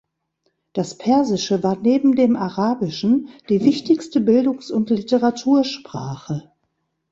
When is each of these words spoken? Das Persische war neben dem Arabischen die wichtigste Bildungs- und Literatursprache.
Das 0.73 0.97
Persische 0.97 1.61
war 1.61 1.75
neben 1.77 2.15
dem 2.15 2.35
Arabischen 2.35 3.29
die 3.49 3.63
wichtigste 3.63 4.19
Bildungs- 4.19 4.71
und 4.71 4.89
Literatursprache. 4.89 6.51